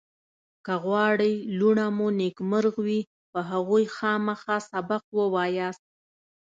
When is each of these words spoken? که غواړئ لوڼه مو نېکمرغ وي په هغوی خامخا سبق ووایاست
که 0.65 0.73
غواړئ 0.83 1.33
لوڼه 1.59 1.85
مو 1.97 2.07
نېکمرغ 2.19 2.75
وي 2.85 3.01
په 3.31 3.39
هغوی 3.51 3.85
خامخا 3.95 4.57
سبق 4.71 5.03
ووایاست 5.17 5.85